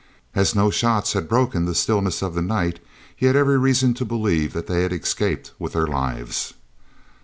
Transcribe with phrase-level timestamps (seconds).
[0.33, 2.79] As no shots had broken the stillness of the night,
[3.15, 6.55] he had every reason to believe that they had escaped with their lives.